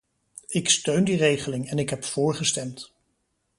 Ik 0.47 0.69
steun 0.69 1.03
die 1.03 1.17
regeling 1.17 1.69
en 1.69 1.79
ik 1.79 1.89
heb 1.89 2.03
voorgestemd. 2.05 2.91